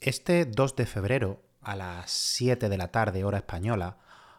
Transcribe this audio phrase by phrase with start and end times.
[0.00, 3.98] Este 2 de febrero, a las 7 de la tarde hora española,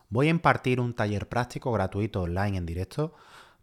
[0.10, 3.14] voy a impartir un taller práctico gratuito online en directo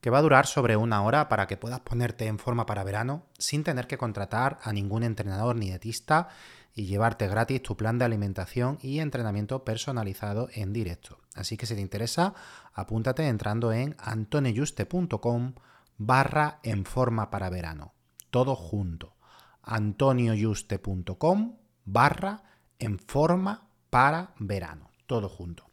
[0.01, 3.27] que va a durar sobre una hora para que puedas ponerte en forma para verano
[3.37, 6.29] sin tener que contratar a ningún entrenador ni dietista
[6.73, 11.19] y llevarte gratis tu plan de alimentación y entrenamiento personalizado en directo.
[11.35, 12.33] Así que si te interesa,
[12.75, 15.55] apúntate entrando en antonioyuste.com
[15.97, 17.93] barra en forma para verano.
[18.31, 19.17] Todo junto.
[19.65, 21.57] antonioyuste.com
[21.93, 22.43] barra
[22.79, 24.91] en forma para verano.
[25.07, 25.69] Todo junto.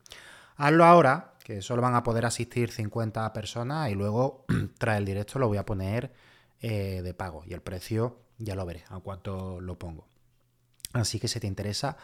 [0.57, 4.45] Hazlo ahora, que solo van a poder asistir 50 personas y luego
[4.77, 6.13] tras el directo lo voy a poner
[6.61, 10.07] eh, de pago y el precio ya lo veré a cuánto lo pongo.
[10.93, 11.97] Así que si te interesa,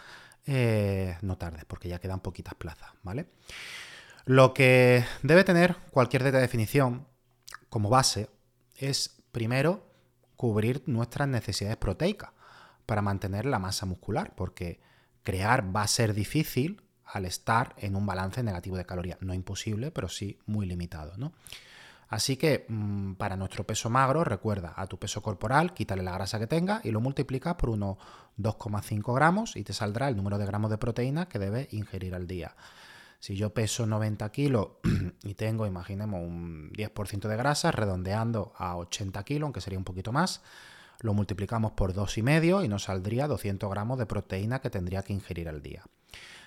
[0.46, 3.28] eh, no tardes porque ya quedan poquitas plazas, ¿vale?
[4.26, 7.08] Lo que debe tener cualquier de definición
[7.70, 8.30] como base
[8.76, 9.88] es primero
[10.36, 12.32] cubrir nuestras necesidades proteicas
[12.92, 14.82] para mantener la masa muscular, porque
[15.24, 19.18] crear va a ser difícil al estar en un balance negativo de calorías.
[19.22, 21.14] No imposible, pero sí muy limitado.
[21.16, 21.32] ¿no?
[22.10, 26.38] Así que mm, para nuestro peso magro, recuerda a tu peso corporal, quítale la grasa
[26.38, 27.96] que tenga y lo multiplicas por unos
[28.38, 32.28] 2,5 gramos y te saldrá el número de gramos de proteína que debes ingerir al
[32.28, 32.58] día.
[33.22, 34.68] Si yo peso 90 kilos
[35.24, 40.12] y tengo, imaginemos, un 10% de grasa, redondeando a 80 kilos, aunque sería un poquito
[40.12, 40.42] más,
[41.02, 45.50] lo multiplicamos por 2,5 y nos saldría 200 gramos de proteína que tendría que ingerir
[45.50, 45.84] al día.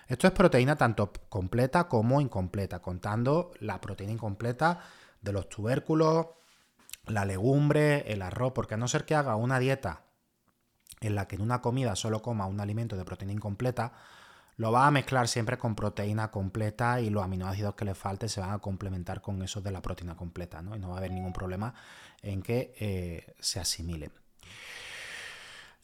[0.06, 4.80] Esto es proteína tanto completa como incompleta, contando la proteína incompleta
[5.22, 6.26] de los tubérculos,
[7.06, 10.02] la legumbre, el arroz, porque a no ser que haga una dieta
[11.00, 13.92] en la que en una comida solo coma un alimento de proteína incompleta,
[14.56, 18.40] lo va a mezclar siempre con proteína completa y los aminoácidos que le falte se
[18.40, 20.76] van a complementar con esos de la proteína completa, ¿no?
[20.76, 21.74] Y no va a haber ningún problema
[22.22, 24.12] en que eh, se asimilen.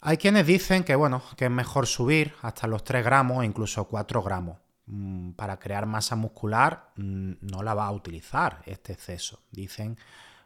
[0.02, 3.84] Hay quienes dicen que, bueno, que es mejor subir hasta los 3 gramos o incluso
[3.84, 4.58] 4 gramos.
[4.86, 9.40] Mm, para crear masa muscular mm, no la va a utilizar este exceso.
[9.50, 9.98] Dicen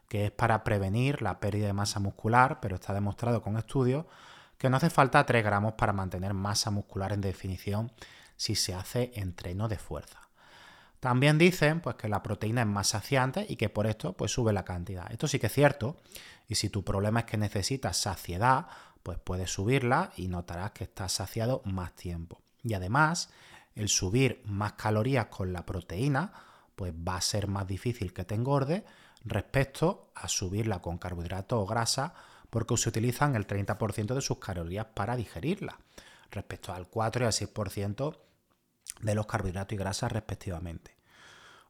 [0.08, 4.06] que es para prevenir la pérdida de masa muscular, pero está demostrado con estudios
[4.58, 7.92] que no hace falta 3 gramos para mantener masa muscular en definición
[8.36, 10.23] si se hace entreno de fuerza.
[11.04, 14.54] También dicen pues, que la proteína es más saciante y que por esto pues, sube
[14.54, 15.12] la cantidad.
[15.12, 15.98] Esto sí que es cierto.
[16.48, 18.68] Y si tu problema es que necesitas saciedad,
[19.02, 22.40] pues puedes subirla y notarás que estás saciado más tiempo.
[22.62, 23.28] Y además,
[23.74, 26.32] el subir más calorías con la proteína,
[26.74, 28.86] pues va a ser más difícil que te engorde
[29.26, 32.14] respecto a subirla con carbohidratos o grasa,
[32.48, 35.78] porque se utilizan el 30% de sus calorías para digerirla,
[36.30, 38.16] respecto al 4 y al 6%
[39.02, 40.93] de los carbohidratos y grasas respectivamente.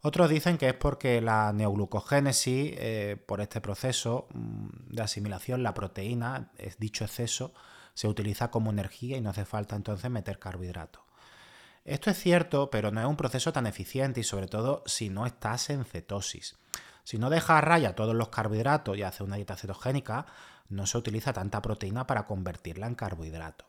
[0.06, 5.72] Otros dicen que es porque la neoglucogénesis, eh, por este proceso mm, de asimilación, la
[5.72, 7.54] proteína, dicho exceso,
[7.94, 11.02] se utiliza como energía y no hace falta entonces meter carbohidratos.
[11.86, 15.24] Esto es cierto, pero no es un proceso tan eficiente y sobre todo si no
[15.24, 16.58] estás en cetosis.
[17.02, 20.26] Si no dejas a raya todos los carbohidratos y haces una dieta cetogénica,
[20.68, 23.64] no se utiliza tanta proteína para convertirla en carbohidrato.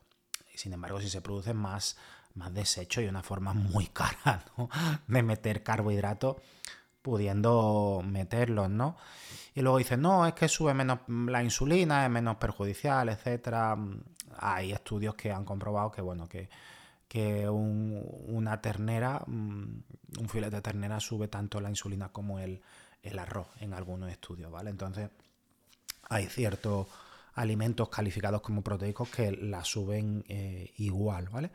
[0.54, 1.96] Sin embargo, si se producen más
[2.36, 4.44] más desecho y una forma muy cara
[5.06, 6.36] de meter carbohidratos
[7.02, 8.96] pudiendo meterlos, ¿no?
[9.54, 13.78] Y luego dicen, no, es que sube menos la insulina, es menos perjudicial, etcétera.
[14.38, 16.48] Hay estudios que han comprobado que, bueno, que,
[17.48, 19.82] una ternera, mm,
[20.18, 22.60] un filete de ternera sube tanto la insulina como el,
[23.18, 24.68] arroz en algunos estudios, ¿vale?
[24.68, 25.08] Entonces,
[26.10, 26.88] hay ciertos
[27.34, 31.50] alimentos calificados como proteicos que la suben eh, igual, ¿vale?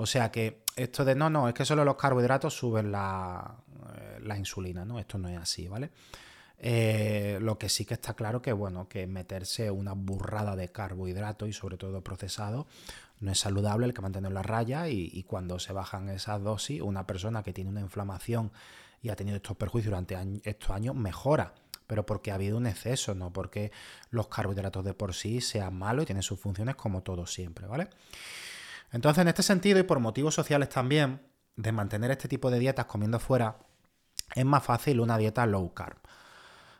[0.00, 3.56] O sea que esto de no, no, es que solo los carbohidratos suben la,
[3.94, 4.98] eh, insulina, ¿no?
[4.98, 5.90] Esto no es así, ¿vale?
[6.56, 11.50] Eh, lo que sí que está claro que, bueno, que meterse una burrada de carbohidratos
[11.50, 12.66] y sobre todo procesado
[13.20, 17.06] no es saludable, el que mantener la raya y, cuando se bajan esas dosis, una
[17.06, 18.52] persona que tiene una inflamación
[19.02, 21.52] y ha tenido estos perjuicios durante estos años mejora,
[21.86, 23.70] pero porque ha habido un exceso, no porque
[24.10, 27.90] los carbohidratos de por sí sean malos y tienen sus funciones como todos siempre, ¿vale?
[28.92, 31.22] Entonces, en este sentido y por motivos sociales también,
[31.56, 33.58] de mantener este tipo de dietas comiendo fuera,
[34.34, 35.98] es más fácil una dieta low carb.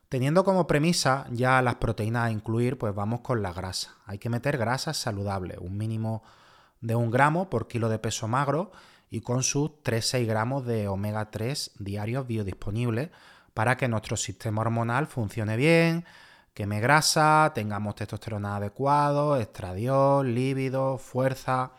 [0.09, 3.97] Teniendo como premisa ya las proteínas a incluir, pues vamos con la grasa.
[4.07, 6.25] Hay que meter grasas saludables, un mínimo
[6.81, 8.73] de un gramo por kilo de peso magro
[9.09, 13.11] y con sus 3-6 gramos de omega 3 diarios biodisponibles
[13.55, 16.05] para que nuestro sistema hormonal funcione bien,
[16.55, 21.73] queme grasa, tengamos testosterona adecuado, estradiol, líbido, fuerza.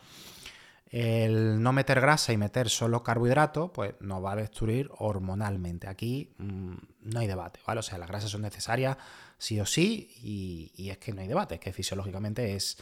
[0.91, 5.87] El no meter grasa y meter solo carbohidratos, pues nos va a destruir hormonalmente.
[5.87, 6.73] Aquí mm,
[7.03, 7.79] no hay debate, ¿vale?
[7.79, 8.97] O sea, las grasas son necesarias
[9.37, 12.77] sí o sí y, es que no hay debate, es que fisiológicamente es,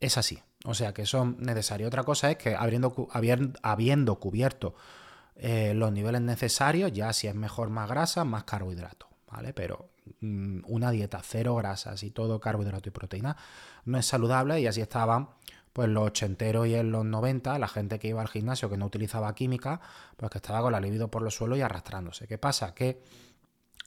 [0.00, 0.42] es así.
[0.64, 1.86] O sea, que son necesarias.
[1.88, 3.08] Otra cosa es que habiendo,
[3.62, 4.74] habiendo cubierto
[5.36, 9.52] eh, los niveles necesarios, ya si es mejor más grasa, más carbohidratos, ¿vale?
[9.52, 9.90] Pero
[10.20, 13.36] mm, una dieta cero grasas y todo carbohidrato y proteína
[13.84, 15.28] no es saludable y así estaban
[15.72, 18.86] pues los ochenteros y en los 90, la gente que iba al gimnasio que no
[18.86, 19.80] utilizaba química,
[20.16, 22.26] pues que estaba con la libido por los suelos y arrastrándose.
[22.26, 22.74] ¿Qué pasa?
[22.74, 23.02] Que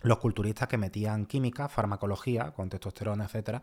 [0.01, 3.61] los culturistas que metían química, farmacología, con testosterona, etcétera,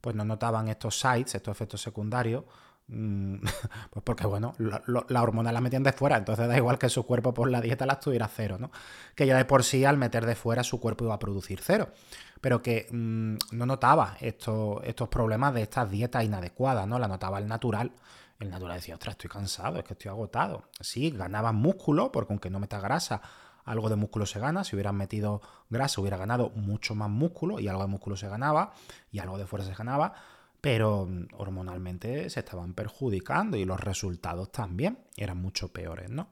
[0.00, 2.44] pues no notaban estos sites, estos efectos secundarios,
[3.90, 7.34] pues porque, bueno, la, hormona la metían de fuera, entonces da igual que su cuerpo
[7.34, 8.70] por la dieta la estuviera cero, ¿no?
[9.14, 11.92] Que ya de por sí al meter de fuera su cuerpo iba a producir cero
[12.40, 16.98] pero que mm, no notaba estos, estos problemas de estas dietas inadecuadas, ¿no?
[16.98, 17.92] La notaba el natural.
[18.38, 20.64] El natural decía, ostras, estoy cansado, es que estoy agotado.
[20.80, 23.20] Sí, ganaba músculo, porque aunque no metas grasa,
[23.64, 24.62] algo de músculo se gana.
[24.62, 28.72] Si hubieran metido grasa, hubiera ganado mucho más músculo y algo de músculo se ganaba
[29.10, 30.14] y algo de fuerza se ganaba.
[30.60, 36.28] Pero mm, hormonalmente se estaban perjudicando y los resultados también eran mucho peores, ¿no?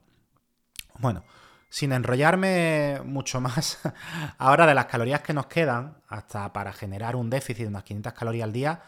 [0.99, 1.23] Bueno,
[1.69, 3.79] sin enrollarme mucho más,
[4.37, 8.13] ahora de las calorías que nos quedan, hasta para generar un déficit de unas 500
[8.13, 8.81] calorías al día,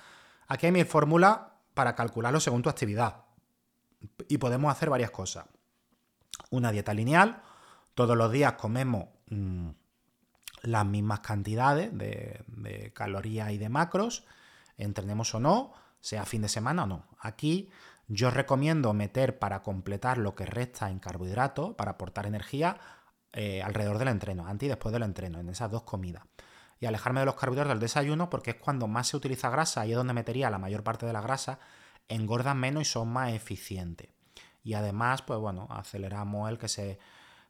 [0.48, 3.26] aquí hay mi fórmula para calcularlo según tu actividad.
[4.28, 5.46] Y podemos hacer varias cosas.
[6.52, 7.42] Una dieta lineal,
[7.94, 9.70] todos los días comemos mm,
[10.64, 14.26] las mismas cantidades de, de calorías y de macros,
[14.84, 17.08] entrenemos o no, sea fin de semana o no.
[17.20, 17.70] Aquí
[18.08, 22.78] yo recomiendo meter para completar lo que resta en carbohidratos, para aportar energía,
[23.34, 26.24] eh, alrededor del entreno, antes y después del entreno, en esas dos comidas.
[26.80, 29.92] Y alejarme de los carbohidratos del desayuno porque es cuando más se utiliza grasa y
[29.92, 31.60] es donde metería la mayor parte de la grasa,
[32.08, 34.10] engordan menos y son más eficientes.
[34.64, 37.00] Y además, pues bueno, aceleramos el que se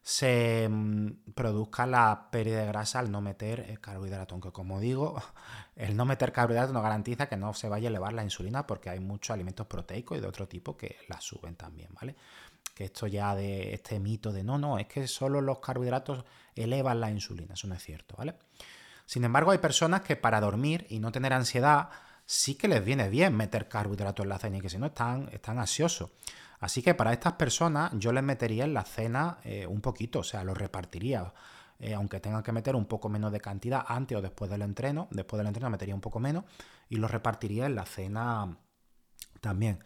[0.02, 4.34] se mm, produzca la pérdida de grasa al no meter el carbohidrato.
[4.34, 5.22] Aunque como digo,
[5.76, 8.90] el no meter carbohidrato no garantiza que no se vaya a elevar la insulina porque
[8.90, 12.16] hay muchos alimentos proteicos y de otro tipo que la suben también, ¿vale?
[12.74, 16.24] Que esto ya de este mito de no, no, es que solo los carbohidratos
[16.54, 18.34] elevan la insulina, eso no es cierto, ¿vale?
[19.06, 21.90] Sin embargo, hay personas que para dormir y no tener ansiedad
[22.24, 25.28] sí que les viene bien meter carbohidratos en la cena y que si no están,
[25.32, 26.10] están ansiosos.
[26.60, 30.24] Así que para estas personas yo les metería en la cena eh, un poquito, o
[30.24, 31.32] sea, lo repartiría.
[31.78, 35.08] Eh, aunque tengan que meter un poco menos de cantidad antes o después del entreno,
[35.10, 36.44] después del entreno metería un poco menos
[36.90, 38.58] y lo repartiría en la cena
[39.40, 39.82] también.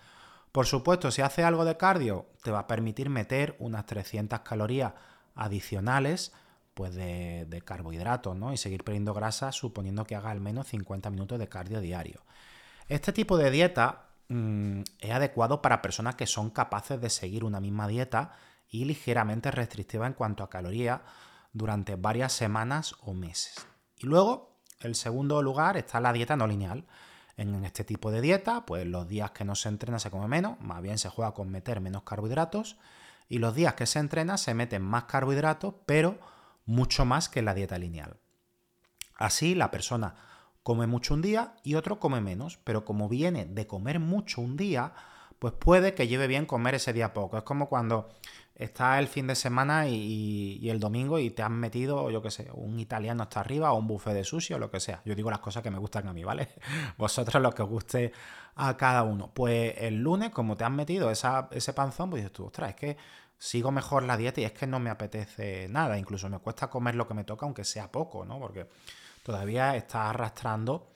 [0.51, 4.93] Por supuesto, si hace algo de cardio, te va a permitir meter unas 300 calorías
[5.37, 6.33] adicionales
[6.75, 8.53] pues de, de carbohidratos, ¿no?
[8.53, 12.25] Y seguir perdiendo grasa suponiendo que haga al menos 50 minutos de cardio diario.
[12.89, 17.61] Este tipo de dieta Mm, es adecuado para personas que son capaces de seguir una
[17.61, 18.33] misma dieta
[18.69, 21.01] y ligeramente restrictiva en cuanto a calorías
[21.53, 23.67] durante varias semanas o meses.
[23.99, 26.87] Y luego, el segundo lugar está la dieta no lineal.
[27.37, 30.61] En este tipo de dieta, pues los días que no se entrena se come menos,
[30.61, 32.77] más bien se juega con meter menos carbohidratos,
[33.29, 36.19] y los días que se entrena se meten más carbohidratos, pero
[36.65, 38.17] mucho más que en la dieta lineal.
[39.17, 40.15] Así, la persona
[40.65, 44.57] come mucho un día y otro come menos, pero como viene de comer mucho un
[44.57, 44.95] día,
[45.39, 47.37] pues puede que lleve bien comer ese día poco.
[47.37, 48.09] Es como cuando
[48.55, 52.49] está el fin de semana y, el domingo y te han metido, yo qué sé,
[52.55, 55.03] un italiano hasta arriba o un buffet de sushi o lo que sea.
[55.05, 56.49] Yo digo las cosas que me gustan a mí, ¿vale?
[56.97, 58.13] Vosotros lo que os guste
[58.55, 59.31] a cada uno.
[59.35, 62.97] Pues el lunes, como te han metido ese panzón, pues dices tú, ostras, es que
[63.37, 65.99] sigo mejor la dieta y es que no me apetece nada.
[65.99, 68.39] Incluso me cuesta comer lo que me toca, aunque sea poco, ¿no?
[68.39, 68.67] Porque
[69.25, 70.93] todavía estás arrastrando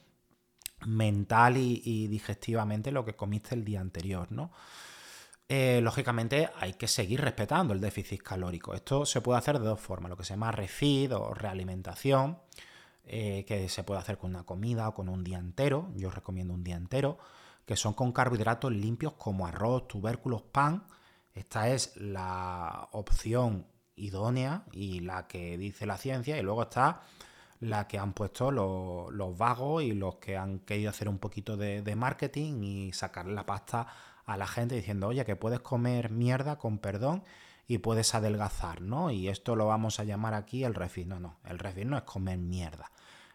[0.87, 4.53] mental y, digestivamente lo que comiste el día anterior, ¿no?
[5.49, 8.75] Eh, lógicamente hay que seguir respetando el déficit calórico.
[8.75, 12.39] Esto se puede hacer de dos formas, lo que se llama refeed o realimentación.
[13.11, 15.89] eh, que se puede hacer con una comida o con un día entero.
[15.97, 17.17] Yo recomiendo un día entero,
[17.65, 20.87] que son con carbohidratos limpios como arroz, tubérculos, pan.
[21.33, 23.67] Esta es la opción
[23.97, 26.37] idónea y la que dice la ciencia.
[26.37, 27.01] Y luego está
[27.61, 31.83] la que han puesto los, vagos y los que han querido hacer un poquito de,
[31.83, 33.87] de marketing y sacar la pasta
[34.27, 37.25] a la gente diciendo, oye, que puedes comer mierda con perdón
[37.67, 39.11] y puedes adelgazar, ¿no?
[39.11, 41.07] Y esto lo vamos a llamar aquí el refit.
[41.07, 42.91] No, no, el refit no es comer mierda.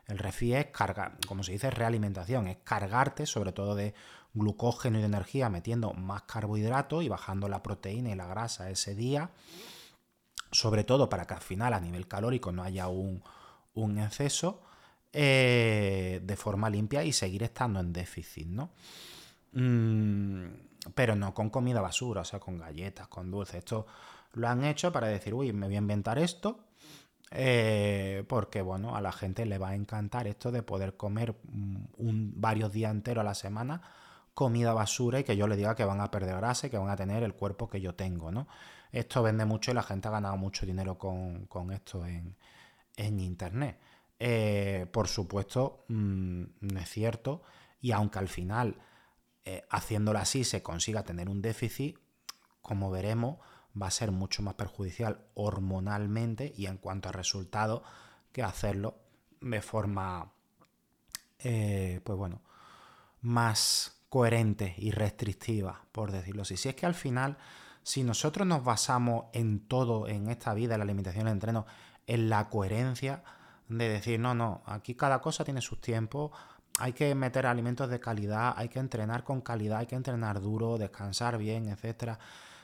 [0.07, 3.93] El refit es cargar, como se dice, realimentación, es cargarte sobre todo de
[4.33, 8.95] glucógeno y de energía metiendo más carbohidratos y bajando la proteína y la grasa ese
[8.95, 9.29] día,
[10.51, 13.23] sobre todo para que al final a nivel calórico no haya un,
[13.97, 14.61] exceso
[15.11, 18.71] eh, de forma limpia y seguir estando en déficit, ¿no?
[19.53, 20.45] Mm,
[20.95, 23.55] pero no con comida basura, o sea, con galletas, con dulces.
[23.55, 23.85] Esto
[24.33, 26.65] lo han hecho para decir, uy, me voy a inventar esto,
[27.31, 31.35] eh, porque bueno, a la gente le va a encantar esto de poder comer
[31.97, 33.81] un, varios días enteros a la semana
[34.33, 36.89] comida basura y que yo le diga que van a perder grasa y que van
[36.89, 38.47] a tener el cuerpo que yo tengo, ¿no?
[38.91, 42.35] Esto vende mucho y la gente ha ganado mucho dinero con, esto en,
[42.97, 43.79] internet.
[44.19, 47.43] Eh, por supuesto, mm, no es cierto,
[47.81, 48.77] y aunque al final,
[49.45, 51.97] eh, haciéndolo así, se consiga tener un déficit,
[52.61, 53.39] como veremos,
[53.79, 57.81] va a ser mucho más perjudicial hormonalmente y en cuanto a resultados
[58.31, 58.97] que hacerlo
[59.41, 60.31] de forma,
[61.39, 62.41] eh, pues bueno,
[63.21, 66.55] más coherente y restrictiva, por decirlo así.
[66.55, 67.37] Si es que al final,
[67.81, 71.65] si nosotros nos basamos en todo, en esta vida, en la alimentación, el entreno,
[72.07, 73.23] en la coherencia
[73.69, 76.31] de decir, no, no, aquí cada cosa tiene sus tiempos,
[76.79, 80.77] hay que meter alimentos de calidad, hay que entrenar con calidad, hay que entrenar duro,
[80.77, 82.19] descansar bien, etcétera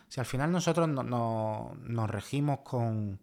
[0.10, 3.20] si al final nosotros no, nos regimos con,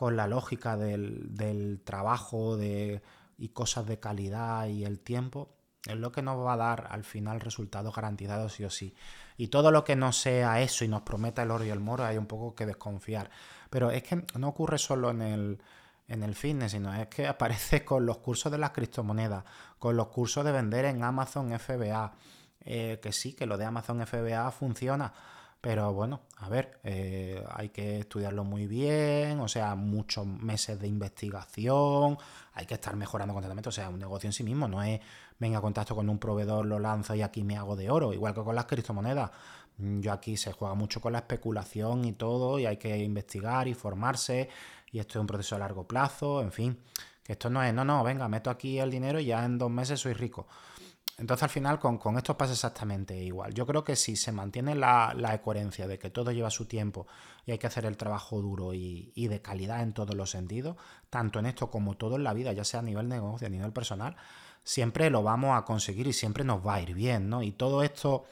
[0.00, 3.02] la lógica del, trabajo de,
[3.36, 5.50] y cosas de calidad y el tiempo,
[5.84, 8.94] es lo que nos va a dar al final resultados garantizados sí o sí.
[9.36, 12.04] Y todo lo que no sea eso y nos prometa el oro y el moro
[12.04, 13.30] hay un poco que desconfiar.
[13.70, 15.62] Pero es que no ocurre solo en el,
[16.08, 19.44] en el fitness, sino es que aparece con los cursos de las criptomonedas,
[19.78, 22.12] con los cursos de vender en Amazon FBA.
[22.70, 25.12] Eh, que sí, que lo de Amazon FBA funciona,
[25.60, 30.86] pero bueno, a ver, eh, hay que estudiarlo muy bien, o sea, muchos meses de
[30.86, 32.18] investigación,
[32.52, 35.00] hay que estar mejorando constantemente, o sea, un negocio en sí mismo no es
[35.38, 38.34] venga a contacto con un proveedor, lo lanzo y aquí me hago de oro, igual
[38.34, 39.30] que con las criptomonedas.
[39.78, 43.68] Mm, yo aquí se juega mucho con la especulación y todo, y hay que investigar
[43.68, 44.48] y formarse,
[44.92, 46.78] y esto es un proceso a largo plazo, en fin,
[47.22, 49.70] que esto no es, no, no, venga, meto aquí el dinero y ya en dos
[49.70, 50.46] meses soy rico.
[51.18, 53.52] Entonces al final con, esto pasa exactamente igual.
[53.52, 57.08] Yo creo que si se mantiene la, coherencia de que todo lleva su tiempo
[57.44, 60.76] y hay que hacer el trabajo duro y, de calidad en todos los sentidos,
[61.10, 63.72] tanto en esto como todo en la vida, ya sea a nivel negocio, a nivel
[63.72, 64.14] personal,
[64.62, 67.42] siempre lo vamos a conseguir y siempre nos va a ir bien, ¿no?
[67.42, 68.24] Y todo esto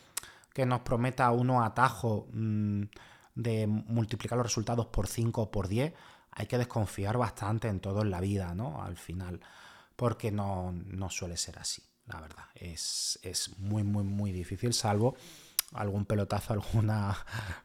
[0.57, 2.83] que nos prometa uno atajo mm,
[3.35, 5.93] de multiplicar los resultados por 5 o por 10,
[6.31, 8.83] hay que desconfiar bastante en todo en la vida, ¿no?
[8.83, 9.41] Al final,
[9.95, 10.75] porque no
[11.11, 12.45] suele ser así la verdad.
[12.55, 13.19] Es,
[13.59, 15.17] muy, muy, muy difícil, salvo
[15.73, 17.17] algún pelotazo, alguna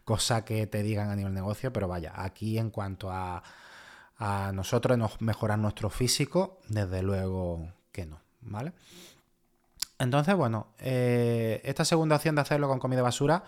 [0.04, 3.44] cosa que te digan a nivel negocio, pero vaya, aquí en cuanto a,
[4.18, 8.74] a nosotros nos mejorar nuestro físico, desde luego que no, ¿vale?
[10.01, 13.43] Entonces, bueno, eh, esta segunda opción de hacerlo con comida basura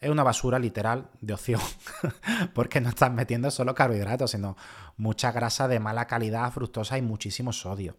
[0.00, 1.60] es una basura literal de opción,
[2.54, 4.56] porque no estás metiendo solo carbohidratos, sino
[4.96, 7.96] mucha grasa de mala calidad, fructosa y muchísimo sodio.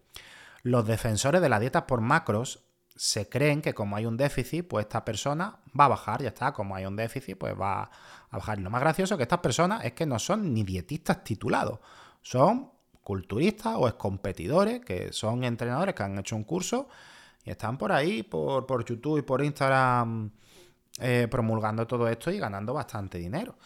[0.62, 2.64] Los defensores de la dieta por macros
[2.96, 6.52] se creen que como hay un déficit, pues esta persona va a bajar, ya está,
[6.52, 7.90] como hay un déficit, pues va a
[8.32, 8.58] bajar.
[8.58, 11.80] Y lo más gracioso que estas personas es que no son ni dietistas titulados,
[12.22, 16.88] son culturistas o competidores que son entrenadores que han hecho un curso
[17.44, 20.30] y están por ahí, por, por YouTube y por Instagram,
[21.00, 23.56] eh, promulgando todo esto y ganando bastante dinero.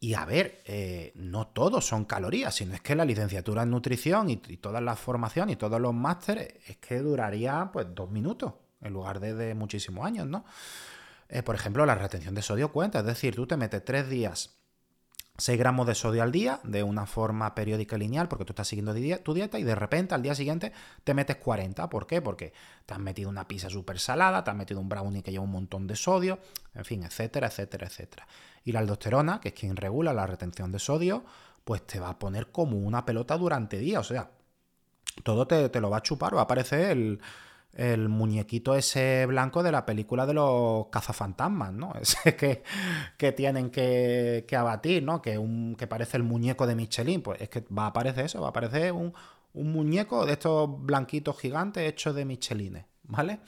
[0.00, 4.28] Y a ver, eh, no todos son calorías, sino es que la licenciatura en nutrición
[4.28, 8.92] y, todas las formaciones y todos los másteres es que duraría pues dos minutos en
[8.92, 10.44] lugar de, muchísimos años, ¿no?
[11.28, 14.58] Eh, por ejemplo, la retención de sodio cuenta, es decir, tú te metes tres días
[15.36, 18.68] 6 gramos de sodio al día de una forma periódica y lineal porque tú estás
[18.68, 20.72] siguiendo tu dieta y de repente al día siguiente
[21.02, 21.88] te metes 40.
[21.90, 22.22] ¿Por qué?
[22.22, 22.52] Porque
[22.86, 25.50] te has metido una pizza súper salada, te has metido un brownie que lleva un
[25.50, 26.38] montón de sodio,
[26.72, 28.28] en fin, etcétera, etcétera, etcétera.
[28.64, 31.24] Y la aldosterona, que es quien regula la retención de sodio,
[31.64, 34.00] pues te va a poner como una pelota durante días.
[34.00, 34.30] O sea,
[35.24, 37.20] todo te, lo va a chupar, va a aparecer el,
[38.08, 41.92] muñequito ese blanco de la película de los cazafantasmas, ¿no?
[42.00, 42.62] Ese que,
[43.16, 45.20] que tienen que, abatir, ¿no?
[45.20, 47.22] Que, un, que parece el muñeco de Michelin.
[47.22, 49.12] Pues es que va a aparecer eso, va a aparecer un,
[49.54, 53.40] un muñeco de estos blanquitos gigantes hechos de michelines, ¿vale?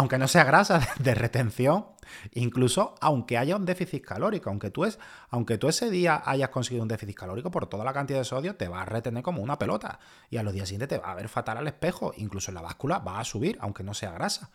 [0.00, 1.84] Aunque no sea grasa de retención,
[2.32, 6.82] incluso aunque haya un déficit calórico, aunque tú, es, aunque tú ese día hayas conseguido
[6.82, 9.58] un déficit calórico por toda la cantidad de sodio, te va a retener como una
[9.58, 9.98] pelota.
[10.30, 12.62] Y a los días siguientes te va a ver fatal al espejo, incluso en la
[12.62, 14.48] báscula va a subir, aunque no sea grasa.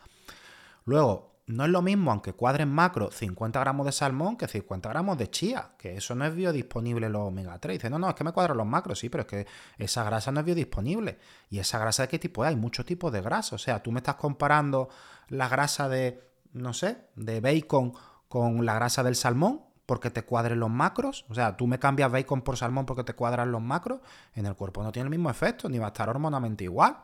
[0.85, 5.15] Luego, no es lo mismo, aunque cuadren macro, 50 gramos de salmón que 50 gramos
[5.19, 7.77] de chía, que eso no es biodisponible los omega 3.
[7.77, 9.47] Dice, no, no, es que me cuadran los macros, sí, pero es que
[9.77, 11.19] esa grasa no es biodisponible.
[11.51, 12.43] ¿Y esa grasa de qué tipo?
[12.43, 13.55] Hay muchos tipos de grasa.
[13.55, 14.89] O sea, tú me estás comparando
[15.27, 16.21] la grasa de,
[16.53, 17.93] no sé, de bacon
[18.27, 21.25] con la grasa del salmón porque te cuadren los macros.
[21.29, 23.99] O sea, tú me cambias bacon por salmón porque te cuadran los macros.
[24.33, 26.97] En el cuerpo no tiene el mismo efecto, ni va a estar hormonalmente igual.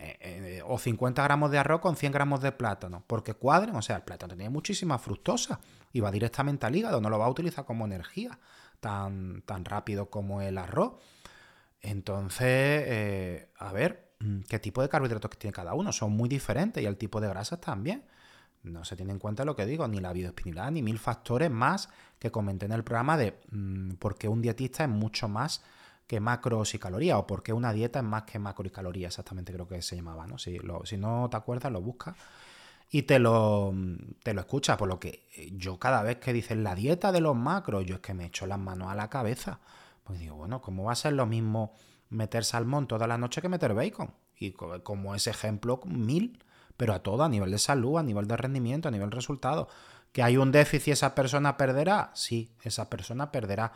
[0.00, 3.82] Eh, eh, o 50 gramos de arroz con 100 gramos de plátano, porque cuadren, o
[3.82, 5.58] sea, el plátano tiene muchísima fructosa
[5.92, 8.38] y va directamente al hígado, no lo va a utilizar como energía
[8.78, 11.02] tan, tan rápido como el arroz.
[11.80, 14.07] Entonces, eh, a ver,
[14.48, 15.92] ¿qué tipo de carbohidratos tiene cada uno?
[15.92, 18.04] Son muy diferentes y el tipo de grasas también.
[18.62, 21.88] No se tiene en cuenta lo que digo, ni la bioespinilidad, ni mil factores más
[22.18, 25.62] que comenté en el programa de mm, por qué un dietista es mucho más
[26.06, 29.52] que macros y calorías, o porque una dieta es más que macro y calorías, exactamente
[29.52, 30.38] creo que se llamaba, ¿no?
[30.38, 32.16] Si, si no te acuerdas, lo buscas
[32.90, 33.74] y te lo,
[34.22, 37.36] te lo escuchas, por lo que yo cada vez que dicen la dieta de los
[37.36, 39.60] macros, yo es que me echo las manos a la cabeza.
[40.04, 41.74] Pues digo, bueno, ¿cómo va a ser lo mismo
[42.10, 44.14] meter salmón toda la noche que meter bacon?
[44.36, 46.42] Y como ese ejemplo, mil,
[46.76, 49.68] pero a todo, a nivel de salud, a nivel de rendimiento, a nivel de resultado.
[50.12, 52.10] ¿Que hay un déficit y esa persona perderá?
[52.14, 53.72] Sí, esa persona perderá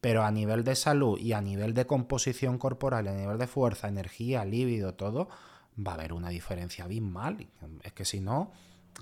[0.00, 3.88] pero a nivel de salud y a nivel de composición corporal, a nivel de fuerza,
[3.88, 5.28] energía, líbido, todo,
[5.84, 7.48] va a haber una diferencia abismal.
[7.82, 8.52] Es que si no,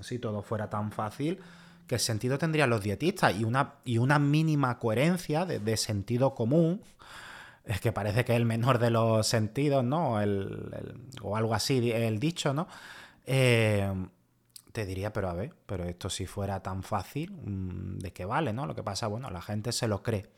[0.01, 1.41] si todo fuera tan fácil,
[1.87, 3.35] ¿qué sentido tendrían los dietistas?
[3.39, 6.81] Y una, y una mínima coherencia de, sentido común,
[7.65, 10.19] es que parece que es el menor de los sentidos, ¿no?
[11.23, 12.69] o algo así, el dicho, ¿no?
[13.27, 13.91] Eh,
[14.73, 18.53] te diría, pero a ver, pero esto si fuera tan fácil, mm, ¿de qué vale,
[18.53, 18.67] no?
[18.67, 20.29] Lo que pasa, bueno, la gente se lo cree.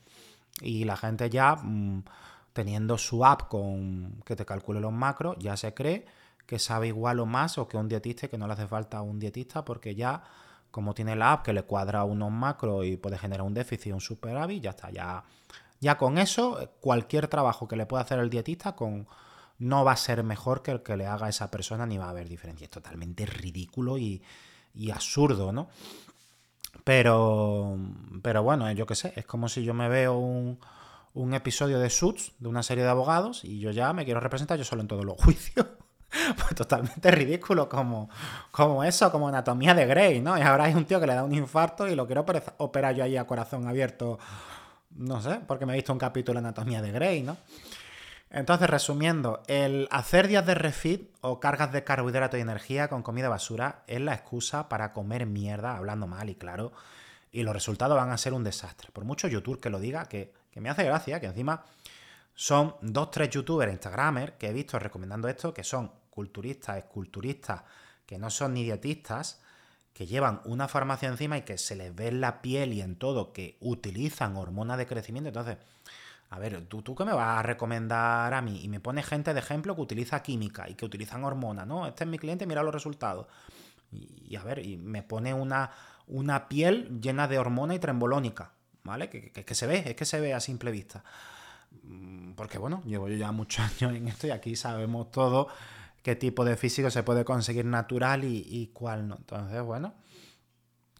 [0.61, 2.03] Y la gente ya, mm,
[2.53, 6.05] teniendo su app con que te calcule los macros, ya se cree
[6.45, 9.19] que sabe igual o más o que un dietista que no le hace falta un
[9.19, 10.23] dietista porque ya,
[10.71, 14.01] como tiene la app que le cuadra unos macros y puede generar un déficit, un
[14.01, 15.23] superávit, ya está, ya,
[15.79, 19.07] ya con eso, cualquier trabajo que le pueda hacer el dietista con,
[19.59, 22.09] no va a ser mejor que el que le haga esa persona ni va a
[22.09, 22.65] haber diferencia.
[22.65, 24.21] Es totalmente ridículo y,
[24.73, 25.69] y absurdo, ¿no?
[26.83, 27.77] Pero,
[28.21, 30.59] pero bueno, yo qué sé, es como si yo me veo un,
[31.13, 34.57] un episodio de Suits, de una serie de abogados, y yo ya me quiero representar
[34.57, 35.65] yo solo en todos los juicios.
[36.09, 38.09] pues totalmente ridículo como,
[38.51, 40.37] como eso, como anatomía de Grey, ¿no?
[40.37, 42.25] Y ahora hay un tío que le da un infarto y lo quiero
[42.57, 44.19] operar yo ahí a corazón abierto,
[44.97, 47.37] no sé, porque me he visto un capítulo de anatomía de Grey, ¿no?
[48.29, 53.29] Entonces, resumiendo, el hacer días de refit o cargas de carbohidrato y energía con comida
[53.29, 56.73] basura es la excusa para comer mierda, hablando mal y claro,
[57.31, 58.89] y los resultados van a ser un desastre.
[58.91, 61.63] Por mucho youtuber que lo diga, que, me hace gracia, que encima
[62.33, 67.61] son dos, tres youtubers, instagramers que he visto recomendando esto, que son culturistas, esculturistas,
[68.05, 69.39] que no son ni dietistas,
[69.97, 72.97] que llevan una farmacia encima y que se les ve en la piel y en
[72.97, 75.29] todo que utilizan hormonas de crecimiento.
[75.29, 75.57] Entonces,
[76.29, 78.63] a ver, ¿tú, ¿tú qué me vas a recomendar a mí?
[78.63, 81.87] Y me pone gente de ejemplo que utiliza química y que utilizan hormonas, ¿no?
[81.87, 83.25] Este es mi cliente, mira los resultados.
[83.91, 85.71] Y, a ver, y me pone una,
[86.05, 88.51] una piel llena de hormona y trembolónica,
[88.83, 89.09] ¿vale?
[89.09, 91.03] Que, que, se ve, es que se ve a simple vista.
[91.81, 95.47] Mm, porque bueno, llevo yo ya muchos años en esto y aquí sabemos todo
[96.01, 99.15] qué tipo de físico se puede conseguir natural y, cuál no.
[99.17, 99.93] Entonces, bueno,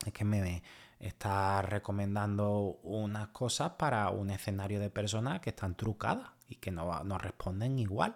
[0.05, 0.63] es que me,
[0.99, 7.03] está recomendando unas cosas para un escenario de personas que están trucadas y que no,
[7.03, 8.15] no responden igual.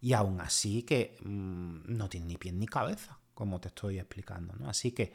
[0.00, 4.54] Y aún así que mm, no tienen ni pie ni cabeza, como te estoy explicando.
[4.58, 4.68] ¿no?
[4.68, 5.12] Así que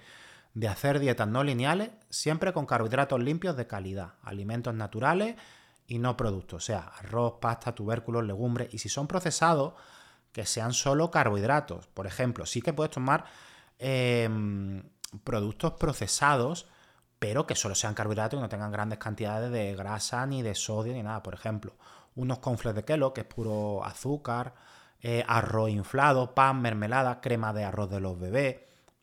[0.53, 5.35] de hacer dietas no lineales, siempre con carbohidratos limpios de calidad, alimentos naturales
[5.87, 8.73] y no productos, o sea, arroz, pasta, tubérculos, legumbres.
[8.73, 9.73] Y si son procesados,
[10.37, 11.87] que sean solo carbohidratos.
[11.87, 13.25] Por ejemplo, sí que puedes tomar
[13.79, 14.83] em,
[15.23, 16.67] productos procesados
[17.17, 20.93] pero que solo sean carbohidratos y no tengan grandes cantidades de grasa, ni de sodio,
[20.93, 21.23] ni nada.
[21.23, 21.73] Por ejemplo,
[22.13, 24.53] unos confles de kelo, que es puro azúcar,
[25.01, 28.57] eh, arroz inflado, pan, mermelada, crema de arroz de los bebés,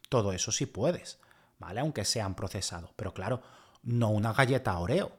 [0.08, 1.18] todo eso sí puedes,
[1.58, 1.80] ¿vale?
[1.80, 2.92] Aunque sean procesados.
[2.94, 3.42] Pero claro,
[3.82, 5.10] no una galleta Oreo,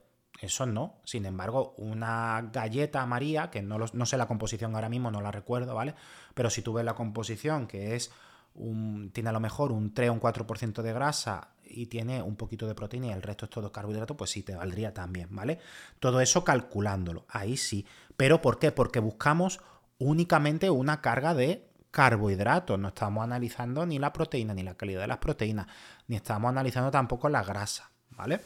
[0.46, 0.96] eso no.
[1.04, 5.32] Sin embargo, una galleta María, que no, no sé la composición ahora mismo, no la
[5.32, 5.96] recuerdo, ¿vale?
[6.34, 8.12] Pero si tú ves la composición, que es
[8.56, 12.36] un, tiene a lo mejor un 3 o un 4% de grasa y tiene un
[12.36, 15.60] poquito de proteína y el resto es todo carbohidrato, pues sí, te valdría también, ¿vale?
[16.00, 17.86] Todo eso calculándolo, ahí sí.
[18.16, 18.72] ¿Pero por qué?
[18.72, 19.60] Porque buscamos
[19.98, 22.78] únicamente una carga de carbohidratos.
[22.80, 25.68] No estamos analizando ni la proteína, ni la calidad de las proteínas,
[26.08, 28.42] ni estamos analizando tampoco la grasa, ¿vale?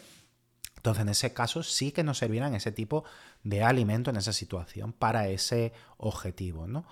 [0.79, 3.03] Entonces, en ese caso sí que nos servirán ese tipo
[3.43, 6.85] de alimento en esa situación para ese objetivo, ¿no?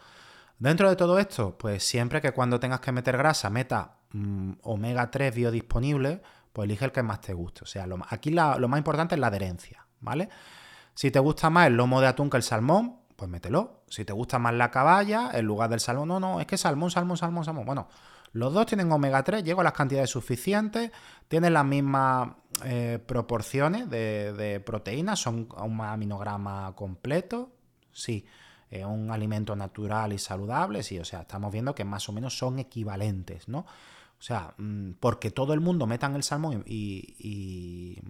[0.60, 5.10] Dentro de todo esto, pues siempre que cuando tengas que meter grasa meta mm, omega
[5.10, 6.21] 3 biodisponible,
[6.52, 7.63] pues elige el que más te guste.
[7.63, 10.28] O sea, aquí lo más importante es la adherencia, ¿vale?
[10.93, 13.84] Si te gusta más el lomo de atún que el salmón, pues mételo.
[13.88, 16.91] Si te gusta más la caballa, en lugar del salmón, no, no, es que salmón,
[16.91, 17.65] salmón, salmón, salmón.
[17.65, 17.88] Bueno,
[18.34, 20.92] los dos tienen omega 3, llego a las cantidades suficientes,
[21.28, 22.30] tienen las mismas
[22.63, 27.52] eh, proporciones de, de proteínas, son un aminograma completo,
[27.92, 28.26] sí.
[28.70, 32.38] Eh, un alimento natural y saludable, sí, o sea, estamos viendo que más o menos
[32.38, 33.60] son equivalentes, ¿no?
[33.60, 38.02] O sea, mm, porque todo el mundo metan el salmón y, y,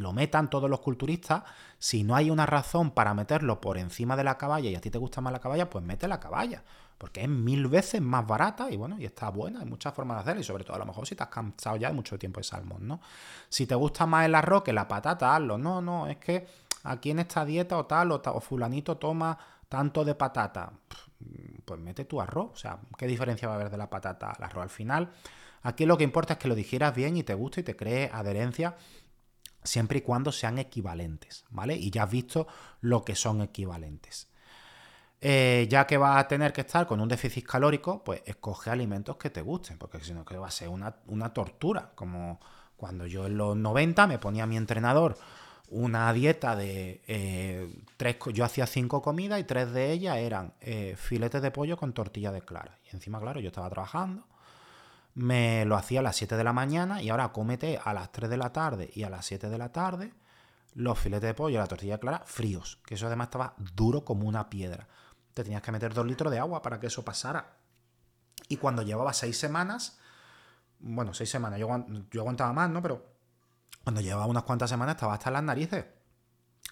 [0.00, 1.44] lo metan todos los culturistas,
[1.78, 4.90] si no hay una razón para meterlo por encima de la caballa y a ti
[4.90, 6.62] te gusta más la caballa, pues mete la caballa.
[6.98, 10.20] Porque es mil veces más barata y bueno, y está buena, hay muchas formas de
[10.22, 12.40] hacerlo y sobre todo a lo mejor si te has cansado ya de mucho tiempo
[12.40, 13.00] de salmón, ¿no?
[13.48, 15.58] Si te gusta más el arroz que la patata, hazlo.
[15.58, 16.46] No, no, es que
[16.84, 19.36] aquí en esta dieta o tal, o, fulanito toma
[19.68, 20.72] tanto de patata,
[21.64, 22.52] pues mete tu arroz.
[22.52, 24.62] O sea, ¿qué diferencia va a haber de la patata al arroz?
[24.62, 25.10] Al final,
[25.62, 28.10] aquí lo que importa es que lo digieras bien y te guste y te cree
[28.12, 28.76] adherencia
[29.64, 31.74] siempre y cuando sean equivalentes, ¿vale?
[31.74, 32.46] Y ya has visto
[32.80, 34.28] lo que son equivalentes.
[35.26, 39.16] Eh, ya que vas a tener que estar con un déficit calórico, pues escoge alimentos
[39.16, 40.92] que te gusten, porque si no que va a ser una,
[41.32, 42.38] tortura, como
[42.76, 45.16] cuando yo en los 90 me ponía a mi entrenador
[45.70, 50.94] una dieta de eh, tres, yo hacía cinco comidas y tres de ellas eran eh,
[50.98, 52.78] filetes de pollo con tortilla de clara.
[52.84, 54.26] Y encima, claro, yo estaba trabajando,
[55.14, 58.28] me lo hacía a las 7 de la mañana y ahora comete a las 3
[58.28, 60.12] de la tarde y a las 7 de la tarde
[60.74, 64.04] los filetes de pollo y la tortilla de clara fríos, que eso además estaba duro
[64.04, 64.86] como una piedra.
[65.34, 67.58] Te tenías que meter dos litros de agua para que eso pasara.
[68.48, 69.98] Y cuando llevaba seis semanas,
[70.78, 71.68] bueno, seis semanas, yo,
[72.10, 72.80] yo aguantaba más, ¿no?
[72.80, 73.04] Pero
[73.82, 75.86] cuando llevaba unas cuantas semanas estaba hasta las narices.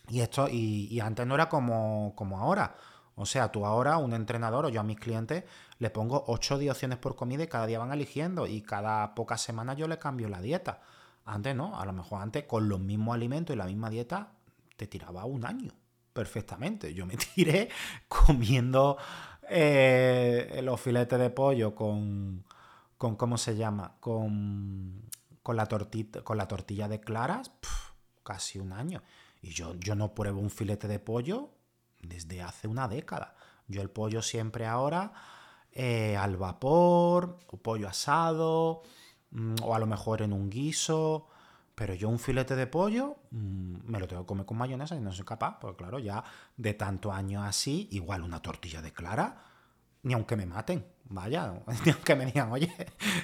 [0.09, 2.77] Y esto, y, antes no era como, como ahora.
[3.17, 5.45] O sea, tú ahora, un entrenador o yo a mis clientes,
[5.79, 8.47] le pongo 8 opciones por comida y cada día van eligiendo.
[8.47, 10.81] Y cada pocas semanas yo le cambio la dieta.
[11.25, 14.33] Antes no, a lo mejor antes con los mismos alimentos y la misma dieta
[14.77, 15.73] te tiraba un año
[16.13, 16.95] perfectamente.
[16.95, 17.69] Yo me tiré
[18.09, 18.97] comiendo
[19.49, 22.45] eh, los filetes de pollo con,
[22.99, 23.97] con, ¿cómo se llama?
[24.01, 25.11] Con
[25.43, 27.51] con la, tortita, con la tortilla de claras,
[28.23, 29.03] casi un año.
[29.41, 31.51] Y yo, yo no pruebo un filete de pollo
[32.01, 33.35] desde hace una década.
[33.67, 35.13] Yo el pollo siempre ahora
[35.73, 38.83] eh, al vapor, o pollo asado,
[39.31, 41.29] mm, o a lo mejor en un guiso.
[41.83, 45.01] Pero yo un filete de pollo mm, me lo tengo que comer con mayonesa y
[45.01, 46.23] no soy capaz, porque claro, ya
[46.57, 49.43] de tantos años así, igual una tortilla de clara,
[50.05, 51.53] ni aunque me maten, vaya,
[51.85, 52.73] ni aunque me digan, oye,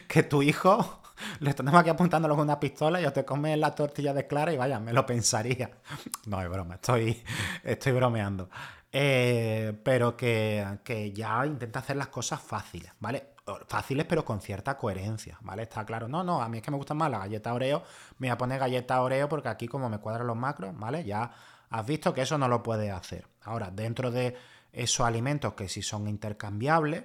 [0.08, 1.02] que tu hijo
[1.38, 4.52] le tenemos aquí apuntándolo con una pistola y yo te comes la tortilla de clara
[4.52, 5.70] y vaya, me lo pensaría.
[6.26, 7.22] No, es broma, estoy,
[7.62, 8.50] estoy bromeando.
[8.90, 13.34] Eh, pero que, que, ya intenta hacer las cosas fáciles, ¿vale?
[13.66, 15.62] Fáciles pero con cierta coherencia, ¿vale?
[15.62, 16.08] Está claro.
[16.08, 17.82] No, no, a mí es que me gustan más las galletas Oreo.
[18.18, 21.04] Me voy a poner galleta Oreo porque aquí como me cuadran los macros, ¿vale?
[21.04, 21.30] Ya
[21.70, 23.26] has visto que eso no lo puedes hacer.
[23.42, 24.36] Ahora, dentro de
[24.72, 27.04] esos alimentos que si son intercambiables,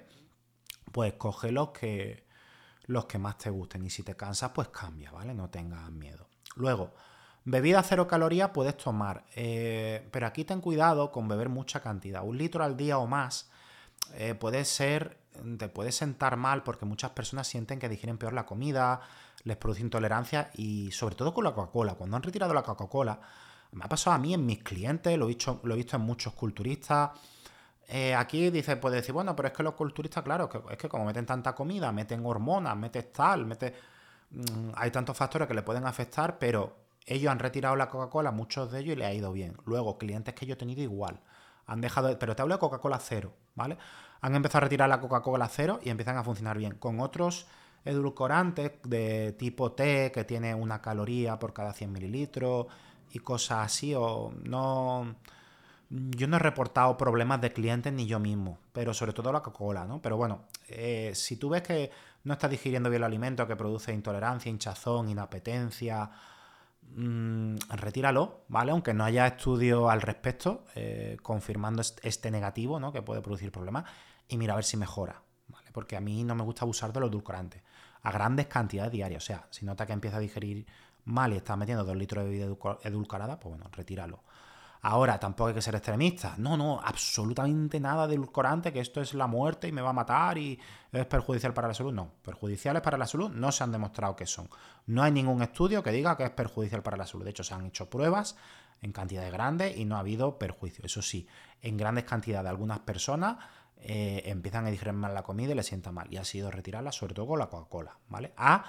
[0.92, 2.26] pues coge los que,
[2.86, 3.84] los que más te gusten.
[3.84, 5.34] Y si te cansas, pues cambia, ¿vale?
[5.34, 6.28] No tengas miedo.
[6.56, 6.94] Luego,
[7.44, 12.22] bebida cero calorías puedes tomar, eh, pero aquí ten cuidado con beber mucha cantidad.
[12.22, 13.50] Un litro al día o más
[14.14, 15.18] eh, puede ser,
[15.58, 19.00] te puede sentar mal porque muchas personas sienten que digieren peor la comida,
[19.44, 21.94] les produce intolerancia y sobre todo con la Coca-Cola.
[21.94, 23.20] Cuando han retirado la Coca-Cola,
[23.72, 26.02] me ha pasado a mí en mis clientes, lo he visto, lo he visto en
[26.02, 27.10] muchos culturistas
[27.88, 31.04] eh, aquí dice, puede decir, bueno, pero es que los culturistas, claro, es que como
[31.04, 33.74] meten tanta comida, meten hormonas, meten tal, meten...
[34.30, 36.76] Mm, hay tantos factores que le pueden afectar, pero
[37.06, 39.56] ellos han retirado la Coca-Cola, muchos de ellos, y le ha ido bien.
[39.66, 41.20] Luego, clientes que yo he tenido igual.
[41.66, 43.78] Han dejado, pero te hablo de Coca-Cola cero, ¿vale?
[44.20, 46.74] Han empezado a retirar la Coca-Cola cero y empiezan a funcionar bien.
[46.74, 47.46] Con otros
[47.84, 52.66] edulcorantes de tipo T, que tiene una caloría por cada 100 mililitros
[53.12, 55.14] y cosas así, o no
[55.90, 59.84] yo no he reportado problemas de clientes ni yo mismo, pero sobre todo la Coca-Cola,
[59.84, 60.00] ¿no?
[60.00, 61.90] Pero bueno, eh, si tú ves que
[62.24, 66.10] no estás digiriendo bien el alimento, que produce intolerancia, hinchazón, inapetencia,
[66.90, 68.72] mmm, retíralo, ¿vale?
[68.72, 72.92] Aunque no haya estudio al respecto, eh, confirmando este negativo, ¿no?
[72.92, 73.84] Que puede producir problemas,
[74.28, 75.70] y mira a ver si mejora, ¿vale?
[75.72, 77.62] Porque a mí no me gusta abusar de los edulcorantes
[78.02, 79.22] a grandes cantidades diarias.
[79.22, 80.66] O sea, si nota que empieza a digerir
[81.04, 84.22] mal y está metiendo dos litros de bebida edulcorada, pues bueno, retíralo.
[84.86, 86.34] Ahora, tampoco hay que ser extremista.
[86.36, 89.94] No, no, absolutamente nada de edulcorante, que esto es la muerte y me va a
[89.94, 90.60] matar y
[90.92, 91.90] es perjudicial para la salud.
[91.90, 94.50] No, perjudiciales para la salud no se han demostrado que son.
[94.84, 97.24] No hay ningún estudio que diga que es perjudicial para la salud.
[97.24, 98.36] De hecho, se han hecho pruebas
[98.82, 100.84] en cantidades grandes y no ha habido perjuicio.
[100.84, 101.26] Eso sí,
[101.62, 103.38] en grandes cantidades algunas personas
[103.78, 106.12] eh, empiezan a digerir mal la comida y les sienta mal.
[106.12, 107.96] Y ha sido retirarla, sobre todo con la Coca-Cola.
[108.10, 108.34] ¿Vale?
[108.36, 108.64] A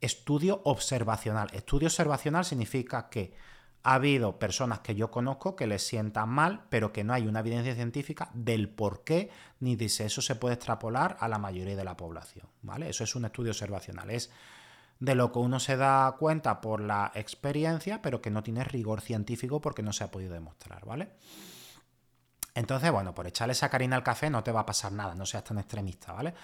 [0.00, 1.48] estudio observacional.
[1.52, 3.34] Estudio observacional significa que
[3.86, 7.38] ha habido personas que yo conozco que les sientan mal, pero que no hay una
[7.38, 11.84] evidencia científica del por qué, ni si eso se puede extrapolar a la mayoría de
[11.84, 12.48] la población.
[12.62, 12.88] ¿vale?
[12.88, 14.10] Eso es un estudio observacional.
[14.10, 14.32] Es
[14.98, 19.02] de lo que uno se da cuenta por la experiencia, pero que no tiene rigor
[19.02, 21.10] científico porque no se ha podido demostrar, ¿vale?
[22.56, 25.44] Entonces, bueno, por echarle sacarina al café no te va a pasar nada, no seas
[25.44, 26.34] tan extremista, ¿vale?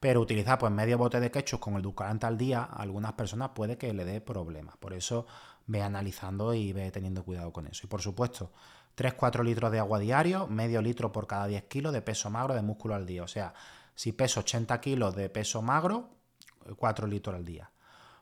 [0.00, 3.50] Pero utilizar pues medio bote de ketchup con el edulcorante al día, a algunas personas
[3.54, 4.76] puede que le dé problemas.
[4.76, 5.26] Por eso
[5.66, 7.82] ve analizando y ve teniendo cuidado con eso.
[7.84, 8.52] Y por supuesto,
[8.96, 12.62] 3-4 litros de agua diario, medio litro por cada 10 kilos de peso magro de
[12.62, 13.22] músculo al día.
[13.22, 13.54] O sea,
[13.94, 16.10] si peso 80 kilos de peso magro,
[16.76, 17.70] 4 litros al día.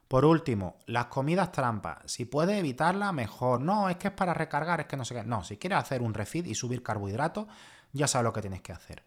[0.09, 1.99] Por último, las comidas trampas.
[2.07, 3.61] Si puedes evitarla, mejor.
[3.61, 5.25] No, es que es para recargar, es que no sé qué.
[5.25, 7.47] No, si quieres hacer un refit y subir carbohidratos,
[7.93, 9.03] ya sabes lo que tienes que hacer.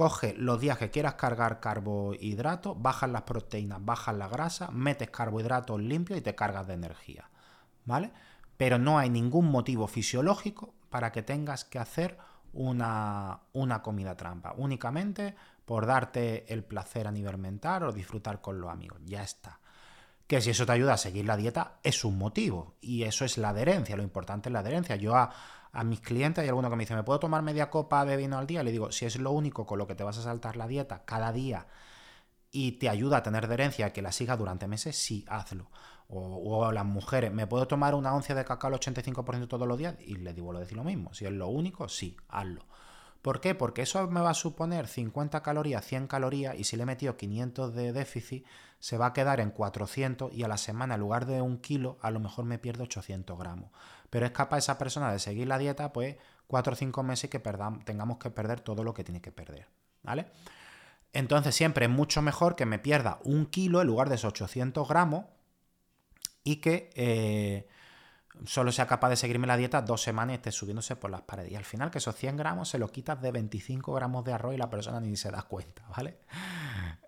[0.00, 5.78] Coge los días que quieras cargar carbohidratos, bajas las proteínas, bajas la grasa, metes carbohidratos
[5.78, 7.28] limpios y te cargas de energía.
[7.84, 8.10] ¿Vale?
[8.56, 12.16] Pero no hay ningún motivo fisiológico para que tengas que hacer
[12.54, 14.54] una, una comida trampa.
[14.56, 15.34] Únicamente
[15.66, 19.00] por darte el placer a nivel mental o disfrutar con los amigos.
[19.04, 19.60] Ya está
[20.26, 23.36] que si eso te ayuda a seguir la dieta es un motivo y eso es
[23.36, 24.94] la adherencia, lo importante es la adherencia.
[24.94, 25.30] Yo a,
[25.84, 28.46] mis clientes hay alguno que me dice, ¿me puedo tomar media copa de vino al
[28.46, 28.62] día?
[28.62, 31.04] Le digo, si es lo único con lo que te vas a saltar la dieta
[31.04, 31.66] cada día
[32.50, 35.70] y te ayuda a tener adherencia que la siga durante meses, sí, hazlo.
[36.12, 39.78] O, a las mujeres, ¿me puedo tomar una once de cacao al 85% todos los
[39.78, 39.94] días?
[40.00, 41.14] Y le digo lo decir lo mismo.
[41.14, 42.64] Si es lo único, sí, hazlo.
[43.22, 43.54] ¿Por qué?
[43.54, 47.16] Porque eso me va a suponer 50 calorías, 100 calorías y si le he metido
[47.16, 48.46] 500 de déficit,
[48.78, 51.98] se va a quedar en 400 y a la semana en lugar de un kilo
[52.00, 53.70] a lo mejor me pierdo 800 gramos.
[54.10, 57.40] Pero es capaz esa persona de seguir la dieta pues 4 o 5 meses que
[57.84, 59.66] tengamos que perder todo lo que tiene que perder.
[60.02, 60.26] ¿Vale?
[61.12, 64.88] Entonces siempre es mucho mejor que me pierda un kilo en lugar de esos 800
[64.88, 65.24] gramos
[66.44, 66.90] y que...
[66.94, 67.68] Eh,
[68.46, 71.52] solo sea capaz de seguirme la dieta dos semanas y esté subiéndose por las paredes.
[71.52, 74.54] Y al final que esos 100 gramos se los quitas de 25 gramos de arroz
[74.54, 76.18] y la persona ni se da cuenta, ¿vale?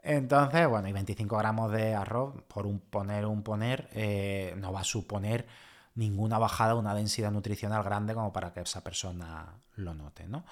[0.02, 4.80] Entonces, bueno, y 25 gramos de arroz, por un poner un poner, eh, no va
[4.80, 5.46] a suponer
[5.94, 10.44] ninguna bajada, una densidad nutricional grande como para que esa persona lo note, ¿no?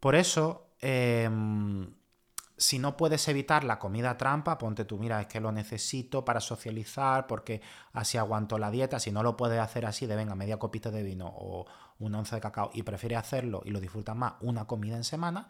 [0.00, 1.94] Por eso, em,
[2.56, 6.40] si no puedes evitar la comida trampa, ponte tú, mira, es que lo necesito para
[6.40, 7.60] socializar, porque
[7.92, 9.00] así aguanto la dieta.
[9.00, 11.66] Si no lo puedes hacer así, de venga, media copita de vino o
[11.98, 15.48] una once de cacao y prefieres hacerlo y lo disfrutas más una comida en semana,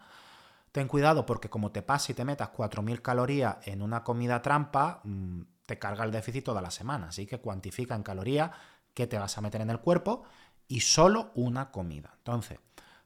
[0.71, 5.01] ten cuidado porque como te pasa y te metas 4.000 calorías en una comida trampa,
[5.03, 7.07] mm, te carga el déficit toda la semana.
[7.09, 8.51] Así que cuantifica en calorías
[8.95, 10.23] qué te vas a meter en el cuerpo
[10.67, 12.15] y solo una comida.
[12.17, 12.57] Entonces,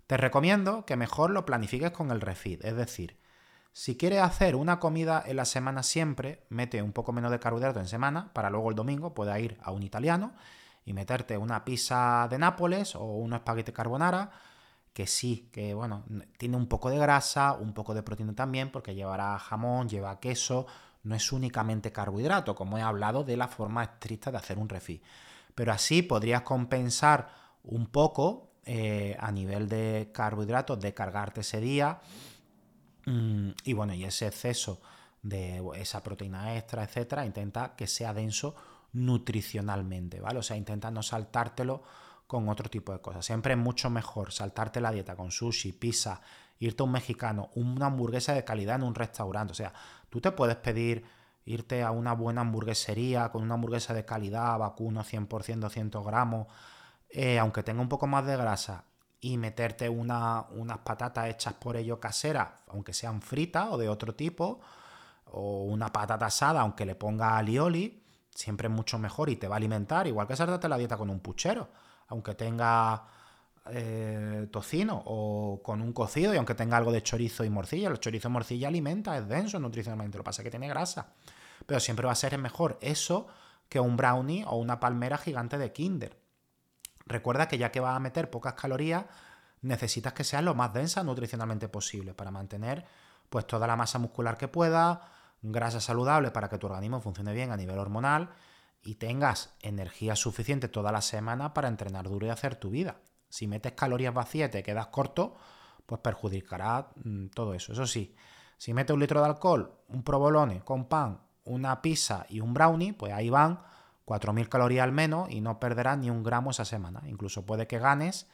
[0.07, 3.19] te recomiendo que mejor lo planifiques con el refit, es decir,
[3.73, 7.79] si quieres hacer una comida en la semana siempre, mete un poco menos de carbohidrato
[7.79, 10.33] en semana para luego el domingo pueda ir a un italiano
[10.85, 14.31] y meterte una pizza de Nápoles o un espagueti carbonara,
[14.91, 16.03] que sí, que bueno,
[16.37, 20.65] tiene un poco de grasa, un poco de proteína también, porque llevará jamón, lleva queso,
[21.03, 25.03] no es únicamente carbohidrato, como he hablado de la forma estricta de hacer un refit.
[25.55, 27.29] Pero así podrías compensar
[27.63, 32.01] un poco eh, a nivel de carbohidratos, de cargarte ese día
[33.09, 34.81] Mm, y bueno, y ese exceso
[35.23, 38.55] de esa proteína extra, etcétera, intenta que sea denso
[38.93, 40.39] nutricionalmente, ¿vale?
[40.39, 41.83] O sea, intenta no saltártelo
[42.27, 43.25] con otro tipo de cosas.
[43.25, 46.21] Siempre es mucho mejor saltarte la dieta con sushi, pizza,
[46.59, 49.53] irte a un mexicano, una hamburguesa de calidad en un restaurante.
[49.53, 49.73] O sea,
[50.09, 51.03] tú te puedes pedir
[51.49, 56.47] irte a una buena hamburguesería con una hamburguesa de calidad, vacuno 100%, 200 gramos,
[57.09, 58.83] eh, aunque tenga un poco más de grasa
[59.19, 60.45] y meterte unas
[60.83, 64.59] patatas hechas por ello caseras, aunque sean fritas o de otro tipo,
[65.25, 69.55] o una patata asada, aunque le ponga alioli, siempre es mucho mejor y te va
[69.55, 71.69] a alimentar, igual que saltarte la dieta con un puchero,
[72.09, 73.05] aunque tenga
[73.71, 77.89] eh, tocino o con un cocido y aunque tenga algo de chorizo y morcilla.
[77.89, 81.13] El chorizo y morcilla alimenta, es denso nutricionalmente, lo que pasa es que tiene grasa.
[81.65, 83.27] Pero siempre va a ser mejor eso
[83.67, 86.17] que un brownie o una palmera gigante de Kinder.
[87.05, 89.05] Recuerda que ya que vas a meter pocas calorías,
[89.61, 92.85] necesitas que sea lo más densa nutricionalmente posible para mantener
[93.29, 97.51] pues toda la masa muscular que pueda, grasa saludable para que tu organismo funcione bien
[97.51, 98.29] a nivel hormonal
[98.81, 102.97] y tengas energía suficiente toda la semana para entrenar duro y hacer tu vida.
[103.29, 105.35] Si metes calorías vacías y te quedas corto,
[105.85, 107.73] pues perjudicará mm, todo eso.
[107.73, 108.15] Eso sí,
[108.57, 112.93] si metes un litro de alcohol, un provolone con pan, una pizza y un brownie,
[112.93, 113.59] pues ahí van
[114.05, 117.01] 4.000 calorías al menos y no perderás ni un gramo esa semana.
[117.05, 118.27] Incluso puede que ganes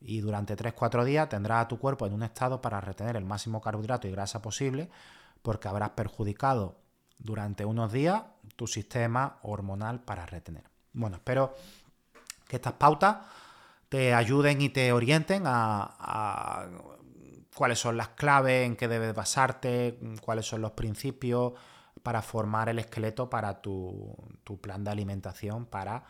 [0.00, 3.60] y durante 3-4 días tendrás a tu cuerpo en un estado para retener el máximo
[3.60, 4.90] carbohidrato y grasa posible
[5.42, 6.76] porque habrás perjudicado
[7.18, 8.22] durante unos días
[8.56, 10.64] tu sistema hormonal para retener.
[10.92, 11.54] Bueno, espero
[12.46, 13.16] que estas pautas
[13.88, 16.68] te ayuden y te orienten a,
[17.54, 21.52] cuáles son las claves en que debes basarte, cuáles son los principios
[22.02, 26.04] para formar el esqueleto para tu, tu plan de alimentación para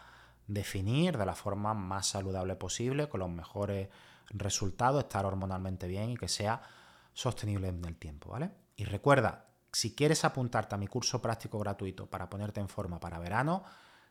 [0.46, 3.88] definir de la forma más saludable posible, con los mejores
[4.30, 6.62] resultados, estar hormonalmente bien y que sea
[7.12, 8.50] sostenible en el tiempo, ¿vale?
[8.76, 13.18] Y recuerda, si quieres apuntarte a mi curso práctico gratuito para ponerte en forma para
[13.18, 13.64] verano,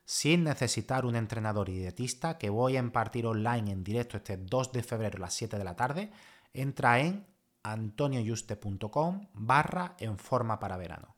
[0.05, 4.71] sin necesitar un entrenador y dietista que voy a impartir online en directo este 2
[4.71, 6.11] de febrero a las 7 de la tarde,
[6.53, 7.25] entra en
[7.63, 11.15] antonioyuste.com barra en forma para verano.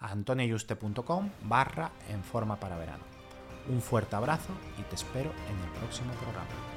[0.00, 3.04] antonioyuste.com barra en forma para verano.
[3.68, 6.73] Un fuerte abrazo y te espero en el próximo programa.